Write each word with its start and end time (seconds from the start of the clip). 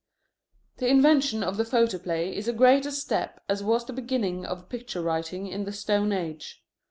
The 0.77 0.87
invention 0.87 1.43
of 1.43 1.57
the 1.57 1.63
photoplay 1.63 2.35
is 2.35 2.47
as 2.47 2.55
great 2.55 2.87
a 2.87 2.91
step 2.91 3.39
as 3.47 3.61
was 3.63 3.85
the 3.85 3.93
beginning 3.93 4.47
of 4.47 4.67
picture 4.67 5.03
writing 5.03 5.45
in 5.45 5.63
the 5.65 5.71
stone 5.71 6.11
age. 6.11 6.63